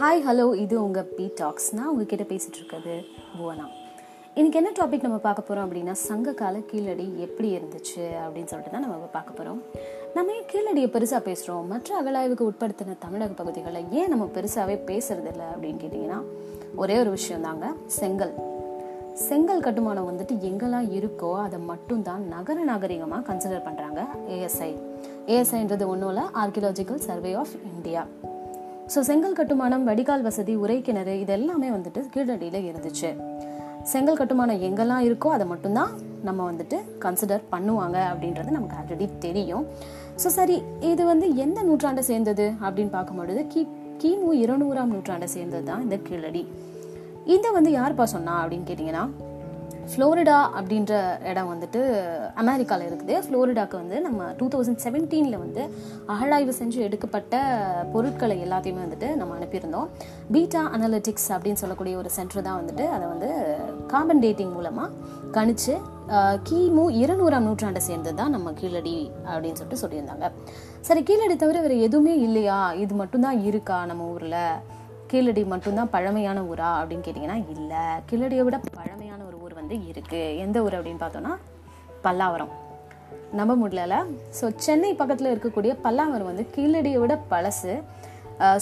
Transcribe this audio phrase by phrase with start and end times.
[0.00, 3.04] Hi hello இது உங்கள் B tax நான் உங்ககிட்ட பேசிகிட்டு இருக்கிறது
[3.38, 3.64] புவனா.
[4.34, 8.96] இன்றைக்கி என்ன டாபிக் நம்ம பார்க்க போகிறோம் அப்படின்னா சங்ககால கீழடி எப்படி இருந்துச்சு அப்படின்னு சொல்லிட்டு தான் நம்ம
[8.96, 9.62] பார்க்க போகிறோம்
[10.14, 15.80] நம்ம ஏன் கீழடியை பெருசாக பேசுகிறோம் மற்ற அகழாய்வுக்கு உட்படுத்தின தமிழக பகுதிகளை ஏன் நம்ம பெருசாகவே பேசுறதில்ல அப்படின்னு
[15.84, 16.22] கேட்டிங்கன்னா
[16.74, 18.34] ஒரே ஒரு விஷயம் தாங்க செங்கல்.
[19.14, 24.76] செங்கல் கட்டுமானம் வந்துட்டு எங்கெல்லாம் இருக்கோ அதை மட்டும்தான் நகர நாகரிகமாக கன்சிடர் பண்ணுறாங்க ஏஎஸ்ஐ
[25.26, 28.06] ஏஎஸ்ஐன்றது ஒன்றும் இல்லை archaeological survey of India
[28.92, 33.10] so செங்கல் கட்டுமானம் வடிகால் வசதி உரைக்கிணறு இது எல்லாமே வந்துட்டு கீழடியில் இருந்துச்சு.
[33.90, 35.92] செங்கல் கட்டுமானம் எங்கெல்லாம் இருக்கோ அதை மட்டும்தான்
[36.28, 39.64] நம்ம வந்துட்டு கன்சிடர் பண்ணுவாங்க அப்படின்றது நமக்கு ஆல்ரெடி தெரியும்.
[40.22, 40.56] ஸோ சரி
[40.90, 43.62] இது வந்து எந்த நூற்றாண்டை சேர்ந்தது அப்படின்னு பார்க்கும்பொழுது கி
[44.02, 46.42] கிமு இருநூறாம் நூற்றாண்டை சேர்ந்தது தான் இந்த கீழடி.
[47.36, 49.06] இதை வந்து யார்ப்பா சொன்னா அப்படின்னு கேட்டிங்கன்னா
[49.90, 50.92] ஃப்ளோரிடா அப்படின்ற
[51.30, 51.80] இடம் வந்துட்டு
[52.42, 53.14] அமெரிக்காவில் இருக்குது.
[53.24, 55.62] ஃப்ளோரிடாக்கு வந்து நம்ம டூ தௌசண்ட் செவன்டீனில் வந்து
[56.14, 57.42] அகழாய்வு செஞ்சு எடுக்கப்பட்ட
[57.92, 59.88] பொருட்களை எல்லாத்தையுமே வந்துட்டு நம்ம அனுப்பியிருந்தோம்.
[60.34, 63.30] பீட்டா அனலிட்டிக்ஸ் அப்படின்னு சொல்லக்கூடிய ஒரு சென்டர் தான் வந்துட்டு அதை வந்து
[63.92, 64.90] கார்பன் டேட்டிங் மூலமாக
[65.36, 65.74] கணிச்சு
[66.48, 68.96] கிமு இருநூறாம் நூற்றாண்டை சேர்ந்தது தான் நம்ம கீழடி
[69.32, 70.28] அப்படின்னு சொல்லிட்டு சொல்லியிருந்தாங்க.
[70.88, 72.58] சரி கீழடி தவிர வேறு எதுவுமே இல்லையா?
[72.84, 74.42] இது மட்டும்தான் இருக்கா நம்ம ஊரில்?
[75.10, 77.84] கீழடி மட்டும்தான் பழமையான ஊரா அப்படின்னு கேட்டிங்கன்னா இல்லை.
[78.08, 79.09] கீழடியை விட பழமையான
[79.70, 81.32] வந்து இருக்குது எந்த ஊர் அப்படின்னு பார்த்தோன்னா
[82.04, 82.52] பல்லாவரம்.
[83.38, 83.96] நம்ப முடியல
[84.38, 87.74] ஸோ சென்னை பக்கத்தில் இருக்கக்கூடிய பல்லாவரம் வந்து கீழடியை விட பழசு.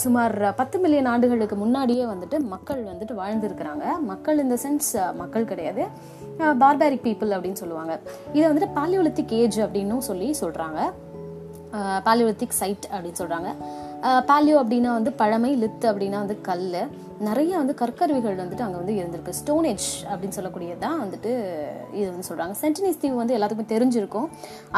[0.03, 3.85] சுமார் பத்து மில்லியன் ஆண்டுகளுக்கு முன்னாடியே வந்துட்டு மக்கள் வந்துட்டு வாழ்ந்துருக்கிறாங்க.
[4.11, 4.89] மக்கள் இந்த சென்ஸ்
[5.21, 5.83] மக்கள் கிடையாது.
[6.63, 7.93] பார்பாரிக் பீப்புள் அப்படின்னு சொல்லுவாங்க.
[8.37, 10.81] இதை வந்துட்டு பாலியோலித்திக் ஏஜ் அப்படின்னும் சொல்லி சொல்கிறாங்க
[12.07, 13.49] பாலியோலித்திக் சைட் அப்படின்னு சொல்கிறாங்க
[14.29, 16.65] பாலியோ அப்படின்னா வந்து பழமை லித்து அப்படின்னா வந்து கல்
[17.27, 19.33] நிறைய வந்து கற்கருவிகள் வந்துட்டு அங்கே வந்து இருந்திருக்கு.
[19.39, 21.31] ஸ்டோனேஜ் அப்படின்னு சொல்லக்கூடியது தான் வந்துட்டு
[21.97, 24.27] இது வந்து சொல்கிறாங்க சென்டினிஸ் தீவு வந்து எல்லாத்துக்குமே தெரிஞ்சிருக்கும்.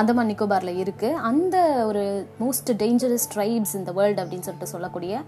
[0.02, 1.58] அந்தமான் நிக்கோபாரில் இருக்குது அந்த
[1.90, 2.04] ஒரு
[2.44, 5.24] மோஸ்ட் டேஞ்சரஸ் ட்ரைப்ஸ் இந்த வேர்ல்டு அப்படின்னு சொல்லிட்டு சொல்லக்கூடிய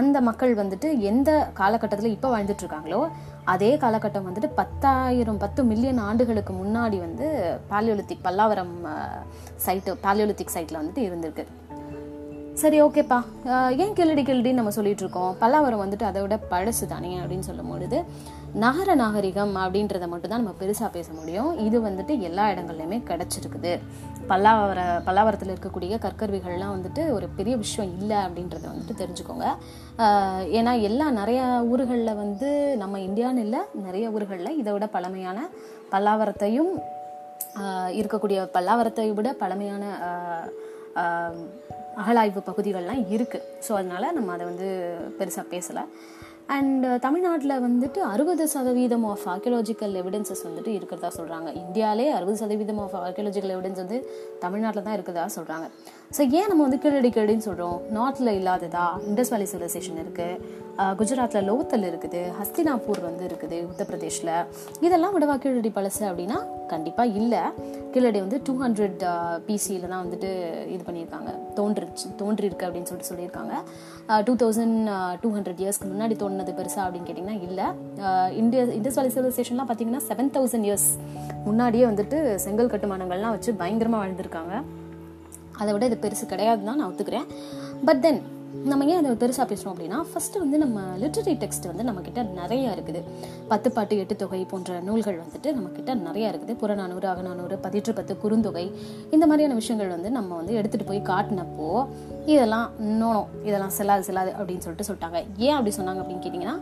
[0.00, 1.30] அந்த மக்கள் வந்துட்டு எந்த
[1.60, 3.00] காலகட்டத்தில் இப்போ வாழ்ந்துட்டு இருக்காங்களோ
[3.52, 7.26] அதே காலகட்டம் வந்துட்டு பத்தாயிரம் பத்து மில்லியன் ஆண்டுகளுக்கு முன்னாடி வந்து
[7.72, 8.76] பாலியோலித்திக் பல்லாவரம்
[9.66, 11.46] சைட்டு பாலியோலித்திக் சைட்டில் வந்துட்டு இருந்திருக்கு.
[12.60, 13.18] சரி ஓகேப்பா
[13.82, 15.30] ஏன் கிளடி கிளடின்னு நம்ம சொல்லிட்டு இருக்கோம்?
[15.42, 17.98] பல்லாவரம் வந்துட்டு அதை விட பழசு தானே அப்படின்னு சொல்லும் பொழுது
[18.64, 21.50] நகர நாகரிகம் அப்படின்றத மட்டும் தான் நம்ம பெருசாக பேச முடியும்.
[21.66, 23.72] இது வந்துட்டு எல்லா இடங்கள்லையுமே கிடச்சிருக்குது.
[24.30, 29.46] பல்லாவர பல்லாவரத்தில் இருக்கக்கூடிய கற்கருவிகள்லாம் வந்துட்டு ஒரு பெரிய விஷயம் இல்லை அப்படின்றத வந்துட்டு தெரிஞ்சுக்கோங்க.
[30.58, 32.50] ஏன்னா எல்லா நிறையா ஊர்களில் வந்து
[32.82, 35.38] நம்ம இந்தியான்னு இல்லை நிறைய ஊர்களில் இதை விட பழமையான
[35.94, 36.72] பல்லாவரத்தையும்
[38.00, 39.84] இருக்கக்கூடிய பல்லாவரத்தை விட பழமையான
[41.96, 44.68] அகழாய்வு பகுதிகள்லாம் இருக்குது ஸோ அதனால் நம்ம அதை வந்து
[45.18, 45.84] பெருசாக பேசலை.
[46.48, 52.94] அண்ட் தமிழ்நாட்டில் வந்துட்டு அறுபது சதவீதம் ஆஃப் ஆர்கியலாஜிக்கல் எவிடன்சஸ் வந்துட்டு இருக்கிறதா சொல்கிறாங்க இந்தியாவிலே அறுபது சதவீதம் ஆஃப்
[52.94, 53.98] ஆர்கியலாஜிக்கல் எவிடன்ஸ் வந்து
[54.40, 55.68] தமிழ்நாட்டில் தான் இருக்கிறதா சொல்கிறாங்க
[56.16, 60.58] ஸோ ஏன் நம்ம வந்து கீழடி கீழடின்னு சொல்கிறோம் நார்த்தில் இல்லாததா இண்டஸ் வேலி சிவிலைசேஷன் இருக்குது
[61.00, 62.20] குஜராத்தில் லோத்தல் இருக்குது.
[62.38, 64.30] ஹஸ்தினாப்பூர் வந்து இருக்குது உத்தரப்பிரதேஷில்.
[64.86, 66.38] இதெல்லாம் விடவா கீழடி பழசு அப்படின்னா?
[66.72, 67.42] கண்டிப்பாக இல்லை.
[67.92, 69.04] கீழடி வந்து டூ ஹண்ட்ரட்
[69.48, 70.30] பிசியில் தான் வந்துட்டு
[70.74, 71.30] இது பண்ணியிருக்காங்க.
[71.58, 73.54] தோன்றிருச்சு தோன்றிருக்கு அப்படின்னு சொல்லிட்டு சொல்லியிருக்காங்க.
[74.28, 74.90] டூ தௌசண்ட்
[75.22, 77.68] டூ ஹண்ட்ரட் இயர்ஸ்க்கு முன்னாடி தோணுனது பெருசாக அப்படின்னு கேட்டிங்கன்னா இல்லை.
[78.42, 80.90] இந்தியா இண்டஸ் வேலி சிவிலைசேஷன்லாம் பார்த்தீங்கன்னா செவன் தௌசண்ட் இயர்ஸ்
[81.48, 84.56] முன்னாடியே வந்துட்டு செங்கல் கட்டுமானங்கள்லாம் வச்சு பயங்கரமாக வாழ்ந்துருக்காங்க.
[85.60, 87.26] அதை விட இது பெருசு கிடையாது தான் நான் ஒத்துக்கிறேன்.
[87.88, 88.20] பட் தென்
[88.70, 93.00] நம்ம ஏன் அதை பெருசாக பேசுகிறோம் அப்படின்னா ஃபஸ்ட்டு வந்து நம்ம லிட்ரரி டெக்ஸ்ட் வந்து நம்மக்கிட்ட நிறையா இருக்குது.
[93.50, 96.54] பத்து பாட்டு எட்டு தொகை போன்ற நூல்கள் வந்துட்டு நம்மக்கிட்ட நிறையா இருக்குது.
[96.62, 98.66] புறநானூறு அகநானூறு பதிற்று பத்து குறுந்தொகை
[99.14, 101.70] இந்த மாதிரியான விஷயங்கள் வந்து நம்ம வந்து எடுத்துகிட்டு போய் காட்டினப்போ
[102.34, 102.68] இதெல்லாம்
[103.00, 105.20] நோனோ இதெல்லாம் செல்லாது செல்லாது அப்படின்னு சொல்லிட்டு சொல்லிட்டாங்க.
[105.48, 106.58] ஏன் அப்படி சொன்னாங்க அப்படின்னு கேட்டிங்கன்னா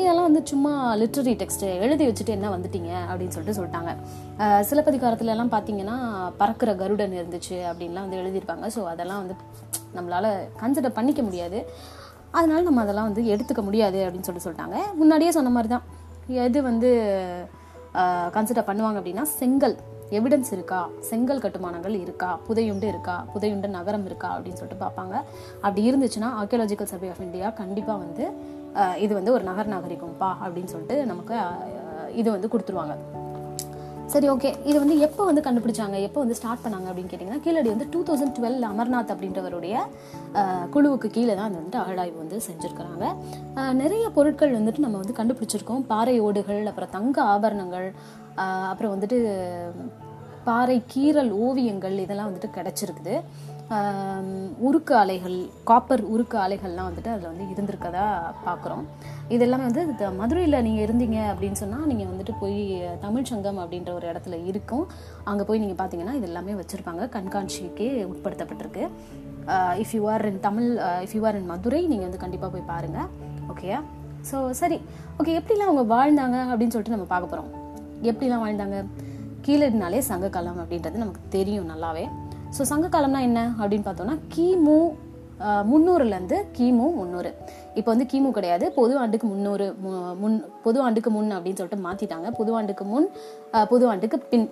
[0.00, 2.90] இதெல்லாம் வந்து சும்மா லிட்ரரி டெக்ஸ்ட் எழுதி வச்சுட்டு என்ன வந்துட்டீங்க?
[3.10, 3.90] அப்படின்னு சொல்லிட்டு சொல்லிட்டாங்க.
[4.68, 5.96] சிலப்பதிகாரத்துல எல்லாம் பார்த்தீங்கன்னா
[6.40, 8.66] பறக்கிற கருடன் இருந்துச்சு அப்படின்லாம் வந்து எழுதியிருப்பாங்க.
[8.76, 9.36] ஸோ அதெல்லாம் வந்து
[9.96, 10.30] நம்மளால்
[10.62, 11.58] கன்சிடர் பண்ணிக்க முடியாது.
[12.38, 14.78] அதனால நம்ம அதெல்லாம் வந்து எடுத்துக்க முடியாது அப்படின்னு சொல்லிட்டு சொல்லிட்டாங்க.
[15.00, 15.86] முன்னாடியே சொன்ன மாதிரி தான்
[16.46, 16.90] எது வந்து
[18.36, 19.76] கன்சிடர் பண்ணுவாங்க அப்படின்னா செங்கல்.
[20.18, 20.78] எவிடன்ஸ் இருக்கா?
[21.10, 22.30] செங்கல் கட்டுமானங்கள் இருக்கா?
[22.46, 23.14] புதையுண்டு இருக்கா?
[23.34, 24.30] புதையுண்டு நகரம் இருக்கா?
[24.36, 25.14] அப்படின்னு சொல்லிட்டு பார்ப்பாங்க.
[25.64, 28.24] அப்படி இருந்துச்சுன்னா ஆர்கியலாஜிக்கல் சர்வே ஆஃப் இந்தியா கண்டிப்பாக வந்து
[29.04, 31.34] இது வந்து ஒரு நகர் நாகரிகம்ப்பா அப்படின்னு சொல்லிட்டு நமக்கு
[32.20, 32.94] இது வந்து கொடுத்துருவாங்க.
[34.12, 35.96] சரி ஓகே இது வந்து எப்போ வந்து கண்டுபிடிச்சாங்க?
[36.06, 39.74] எப்போ வந்து ஸ்டார்ட் பண்ணாங்க அப்படின்னு கேட்டிங்கன்னா கீழடி வந்து டூ தௌசண்ட் டுவெல் அமர்நாத் அப்படின்றவருடைய
[40.74, 43.04] குழுவுக்கு கீழே தான் வந்துட்டு அகழாய்வு வந்து செஞ்சுருக்கிறாங்க.
[43.82, 45.84] நிறைய பொருட்கள் வந்துட்டு நம்ம வந்து கண்டுபிடிச்சிருக்கோம்.
[45.92, 47.88] பாறை ஓடுகள் அப்புறம் தங்க ஆபரணங்கள்
[48.72, 49.20] அப்புறம் வந்துட்டு
[50.48, 53.16] பாறை கீரல் ஓவியங்கள் இதெல்லாம் வந்துட்டு கிடச்சிருக்குது.
[54.66, 55.36] உருக்கு ஆலைகள்
[55.68, 58.06] காப்பர் உருக்கு ஆலைகள்லாம் வந்துட்டு அதில் வந்து இருந்திருக்கதா
[58.46, 58.84] பார்க்குறோம்
[59.34, 59.82] இதெல்லாம் வந்து
[60.20, 62.60] மதுரையில் நீங்கள் இருந்தீங்க அப்படின்னு சொன்னால் நீங்கள் வந்துட்டு போய்
[63.04, 64.84] தமிழ் சங்கம் அப்படின்ற ஒரு இடத்துல இருக்கும்.
[65.32, 67.04] அங்கே போய் நீங்கள் பார்த்தீங்கன்னா இது எல்லாமே வச்சுருப்பாங்க.
[67.16, 68.84] கண்காட்சிக்கே உட்படுத்தப்பட்டிருக்கு.
[69.84, 70.68] If you are in Tamil
[71.06, 73.08] if you are in Madurai நீங்கள் வந்து கண்டிப்பாக போய் பாருங்கள்
[73.52, 73.78] ஓகேயா
[74.30, 74.78] ஸோ சரி.
[75.20, 77.50] ஓகே எப்படிலாம் அவங்க வாழ்ந்தாங்க அப்படின்னு சொல்லிட்டு நம்ம பார்க்க போகிறோம்
[78.10, 78.78] எப்படிலாம் வாழ்ந்தாங்க?
[79.46, 82.04] கீழடினாலே சங்ககாலம் அப்படின்றது நமக்கு தெரியும் நல்லாவே.
[82.56, 84.78] ஸோ சங்ககாலம்னா என்ன அப்படின்னு பார்த்தோம்னா கிமு
[85.70, 87.30] முந்நூறுலேருந்து கிமு முந்நூறு.
[87.78, 88.64] இப்போ வந்து கிமு கிடையாது.
[88.78, 89.66] பொது ஆண்டுக்கு முந்நூறு
[90.22, 93.06] முன் பொது ஆண்டுக்கு முன் அப்படின்னு சொல்லிட்டு மாற்றிட்டாங்க பொது ஆண்டுக்கு முன்
[93.72, 94.46] பொது ஆண்டுக்கு பின்.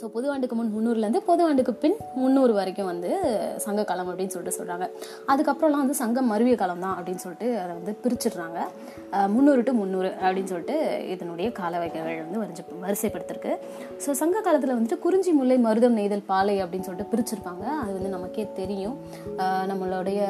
[0.00, 3.10] ஸோ பொது ஆண்டுக்கு முன் முந்நூறுலேருந்து பொது ஆண்டுக்கு பின் முந்நூறு வரைக்கும் வந்து
[3.64, 4.86] சங்க காலம் அப்படின்னு சொல்லிட்டு சொல்கிறாங்க
[5.32, 8.58] அதுக்கப்புறம்லாம் வந்து சங்கம் மருவிய காலம் தான் அப்படின்னு சொல்லிட்டு அதை வந்து பிரிச்சிடுறாங்க.
[9.34, 10.76] முந்நூறு டு முந்நூறு அப்படின்னு சொல்லிட்டு
[11.14, 13.52] இதனுடைய கால வகைகள் வந்து வரிஞ்சு வரிசைப்படுத்திருக்கு.
[14.04, 17.64] ஸோ சங்க காலத்தில் வந்துட்டு குறிஞ்சி முல்லை மருதம் நெய்தல் பாலை அப்படின்னு சொல்லிட்டு பிரிச்சிருப்பாங்க.
[17.82, 18.96] அது வந்து நமக்கே தெரியும்.
[19.72, 20.20] நம்மளுடைய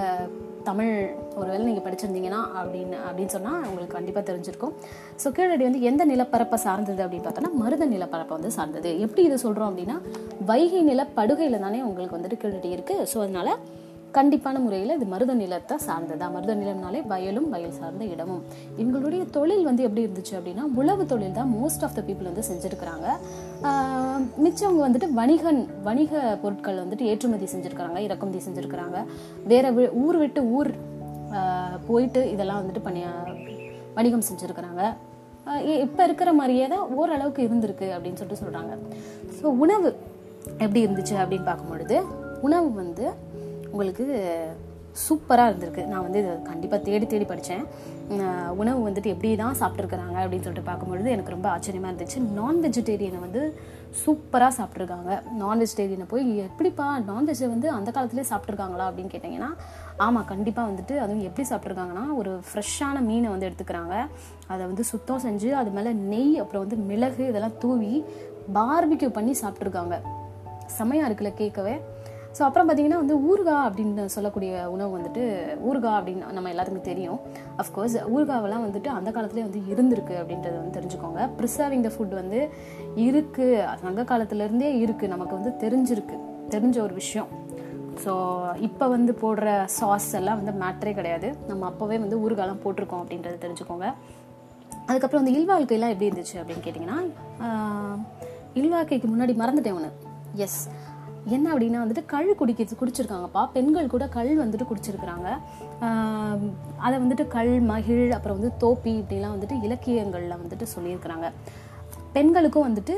[0.69, 0.93] தமிழ்
[1.41, 4.75] ஒருவேளை நீங்கள் படிச்சிருந்தீங்கன்னா அப்படின்னு அப்படின்னு சொன்னால் உங்களுக்கு கண்டிப்பாக தெரிஞ்சிருக்கும்.
[5.23, 8.93] ஸோ கீழடி வந்து எந்த நிலப்பரப்பை சார்ந்தது அப்படின்னு பார்த்தோன்னா மருத நிலப்பரப்பை வந்து சார்ந்தது.
[9.07, 9.97] எப்படி இதை சொல்கிறோம் அப்படின்னா
[10.53, 13.53] வைகை நில படுகையில் தானே உங்களுக்கு வந்துட்டு கீழடி இருக்குது ஸோ அதனால்
[14.17, 16.27] கண்டிப்பான முறையில் இது மருத நிலத்தை சார்ந்ததா?
[16.35, 18.45] மருத நிலம்னாலே வயலும் வயல் சார்ந்த இடமும்.
[18.81, 23.07] இவங்களுடைய தொழில் வந்து எப்படி இருந்துச்சு அப்படின்னா உழவு தொழில் தான் மோஸ்ட் ஆஃப் த பீப்புள் வந்து செஞ்சுருக்கிறாங்க.
[24.45, 26.13] மிச்சவங்க வந்துட்டு வணிகன் வணிக
[26.43, 28.99] பொருட்கள் வந்துட்டு ஏற்றுமதி செஞ்சுருக்கிறாங்க இறக்குமதி செஞ்சுருக்கிறாங்க.
[29.53, 29.73] வேற
[30.05, 30.71] ஊர் விட்டு ஊர்
[31.89, 33.03] போயிட்டு இதெல்லாம் வந்துட்டு பண்ணி
[33.99, 34.83] வணிகம் செஞ்சுருக்கிறாங்க.
[35.85, 38.73] இப்போ இருக்கிற மாதிரியே தான் ஓரளவுக்கு இருந்திருக்கு அப்படின்னு சொல்லிட்டு சொல்கிறாங்க
[39.39, 39.89] ஸோ உணவு
[40.63, 41.99] எப்படி இருந்துச்சு அப்படின்னு பார்க்கும்பொழுது
[42.47, 43.07] உணவு வந்து
[43.73, 44.07] உங்களுக்கு
[45.05, 45.83] சூப்பராக இருந்திருக்கு.
[45.93, 47.65] நான் வந்து இதை கண்டிப்பாக தேடி தேடி படித்தேன்
[48.61, 52.19] உணவு வந்துட்டு எப்படி தான் சாப்பிட்ருக்குறாங்க அப்படின்னு சொல்லிட்டு பார்க்கும்பொழுது எனக்கு ரொம்ப ஆச்சரியமாக இருந்துச்சு.
[52.37, 53.43] நான் வெஜிடேரியனை வந்து
[54.03, 55.11] சூப்பராக சாப்பிட்ருக்காங்க
[55.41, 59.51] நான் வெஜிடேரியனை போய் எப்படிப்பா நான்வெஜ்ஜை வந்து அந்த காலத்துலேயே சாப்பிட்ருக்காங்களா அப்படின்னு கேட்டிங்கன்னா
[60.07, 63.95] ஆமாம் கண்டிப்பாக வந்துட்டு அதுவும் எப்படி சாப்பிட்ருக்காங்கன்னா ஒரு ஃப்ரெஷ்ஷான மீனை வந்து எடுத்துக்கிறாங்க.
[64.53, 67.93] அதை வந்து சுத்தம் செஞ்சு அது மேலே நெய் அப்புறம் வந்து மிளகு இதெல்லாம் தூவி
[68.57, 69.97] பார்பிக்யூ பண்ணி சாப்பிட்ருக்காங்க
[70.79, 71.75] செமையாக இருக்குல்ல கேட்கவே
[72.37, 75.23] ஸோ அப்புறம் பார்த்தீங்கன்னா வந்து ஊறுகாய் அப்படின்னு சொல்லக்கூடிய உணவு வந்துட்டு
[75.69, 77.19] ஊறுகாய் அப்படின்னு நம்ம எல்லாத்துக்கும் தெரியும்.
[77.63, 81.21] அஃப்கோர்ஸ் ஊறுகாவெல்லாம் வந்துட்டு அந்த காலத்துலேயே வந்து இருந்திருக்கு அப்படின்றத வந்து தெரிஞ்சுக்கோங்க.
[81.39, 82.41] ப்ரிசர்விங் த ஃபுட் வந்து
[83.07, 86.19] இருக்குது சங்க காலத்துலேருந்தே இருக்குது நமக்கு வந்து தெரிஞ்சிருக்கு.
[86.55, 87.31] தெரிஞ்ச ஒரு விஷயம்.
[88.03, 88.13] ஸோ
[88.69, 91.31] இப்போ வந்து போடுற சாஸ் எல்லாம் வந்து மேட்ரே கிடையாது.
[91.51, 93.87] நம்ம அப்போவே வந்து ஊறுகாலாம் போட்டிருக்கோம் அப்படின்றத தெரிஞ்சுக்கோங்க.
[94.89, 96.99] அதுக்கப்புறம் வந்து இல்வாழ்க்கையெல்லாம் எப்படி இருந்துச்சு அப்படின்னு கேட்டிங்கன்னா
[98.61, 99.93] இல்வாழ்க்கைக்கு முன்னாடி மறந்துட்டேன் ஒன்று
[100.45, 100.61] எஸ்
[101.35, 103.43] என்ன அப்படின்னா வந்துட்டு கள் குடிக்கிறது குடிச்சிருக்காங்கப்பா.
[103.55, 105.29] பெண்கள் கூட கள் வந்துட்டு குடிச்சிருக்கிறாங்க.
[106.87, 111.29] அதை வந்துட்டு கள் மகிழ் அப்புறம் வந்து தோப்பி இப்படிலாம் வந்துட்டு இலக்கியங்களில் வந்துட்டு சொல்லியிருக்கிறாங்க.
[112.17, 112.95] பெண்களுக்கும் வந்துட்டு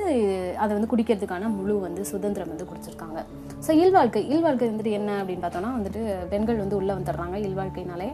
[0.62, 3.18] அதை வந்து குடிக்கிறதுக்கான முழு வந்து சுதந்திரம் வந்து கொடுத்துருக்காங்க.
[3.66, 6.02] ஸோ இல்வாழ்க்கை இல்வாழ்க்கை வந்துட்டு என்ன அப்படின்னு பார்த்தோன்னா வந்துட்டு
[6.32, 8.08] பெண்கள் வந்து உள்ளே வந்துடுறாங்க இல்வாழ்க்கைனாலே.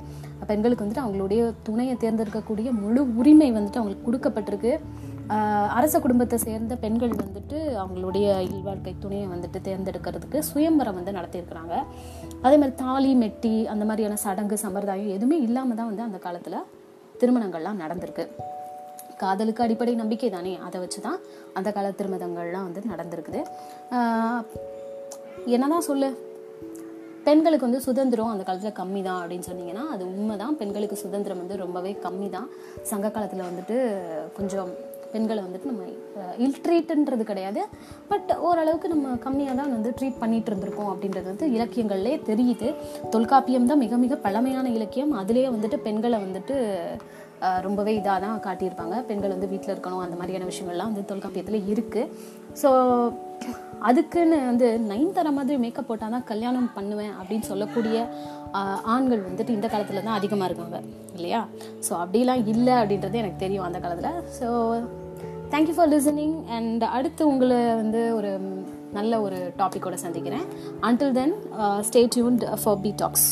[0.50, 4.72] பெண்களுக்கு வந்துட்டு அவங்களுடைய துணையை தேர்ந்தெடுக்கக்கூடிய முழு உரிமை வந்துட்டு அவங்களுக்கு கொடுக்கப்பட்டிருக்கு.
[5.76, 11.74] அரச குடும்பத்தை சேர்ந்த பெண்கள் வந்துட்டு அவங்களுடைய இல்வாழ்க்கை துணையை வந்துட்டு தேர்ந்தெடுக்கிறதுக்கு சுயம்பரம் வந்து நடத்தியிருக்கிறாங்க.
[12.42, 16.58] அதே மாதிரி தாலி மெட்டி அந்த மாதிரியான சடங்கு சம்பிரதாயம் எதுவுமே இல்லாமல் தான் வந்து அந்த காலத்தில்
[17.20, 18.26] திருமணங்கள்லாம் நடந்திருக்கு.
[19.16, 20.58] காதலுக்கு அடிப்படை நம்பிக்கை தானே?
[20.66, 21.18] அதை வச்சு தான்
[21.54, 23.42] அந்த கால திருமணங்கள்லாம் வந்து நடந்திருக்குது.
[25.56, 26.08] என்னதான் சொல்லு?
[27.26, 31.56] பெண்களுக்கு வந்து சுதந்திரம் அந்த காலத்தில் கம்மி தான் அப்படின்னு சொன்னீங்கன்னா அது உண்மை தான் பெண்களுக்கு சுதந்திரம் வந்து
[31.62, 32.48] ரொம்பவே கம்மி தான்
[32.90, 33.76] சங்க காலத்தில் வந்துட்டு
[34.38, 34.72] கொஞ்சம்
[35.14, 35.90] பெண்களை வந்துட்டு நம்ம
[36.44, 37.60] இல் ட்ரீட்டுன்றது கிடையாது.
[38.12, 42.70] பட் ஓரளவுக்கு நம்ம கம்மியாக தான் வந்து ட்ரீட் பண்ணிகிட்டு இருந்திருக்கோம் அப்படின்றது வந்து இலக்கியங்கள்லேயே தெரியுது.
[43.16, 45.12] தொல்காப்பியம் தான் மிக மிக பழமையான இலக்கியம்.
[45.22, 46.56] அதுலேயே வந்துட்டு பெண்களை வந்துட்டு
[47.66, 48.96] ரொம்பவே இதாக தான் காட்டியிருப்பாங்க.
[49.08, 52.10] பெண்கள் வந்து வீட்டில் இருக்கணும் அந்த மாதிரியான விஷயங்கள்லாம் வந்து தொல்காப்பியத்தில் இருக்குது
[52.60, 52.70] ஸோ
[53.88, 57.96] அதுக்குன்னு வந்து நைன் தர மாதிரி மேக்கப் போட்டால் தான் கல்யாணம் பண்ணுவேன் அப்படின்னு சொல்லக்கூடிய
[58.94, 60.78] ஆண்கள் வந்துட்டு இந்த காலத்தில் தான் அதிகமாக இருக்காங்க
[61.16, 61.40] இல்லையா?
[61.86, 64.20] ஸோ அப்படிலாம் இல்லை அப்படின்றது எனக்கு தெரியும் அந்த காலத்தில்.
[64.38, 64.48] So
[65.50, 68.30] thank you for listening and அடுத்து உங்களை வந்து ஒரு
[68.92, 70.46] நல்ல ஒரு டாப்பிக்கோட சந்திக்கிறேன்.
[70.80, 71.34] Until then
[71.88, 73.28] stay tuned for B talks